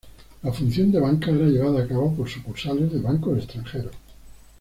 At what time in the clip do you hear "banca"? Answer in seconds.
0.99-1.29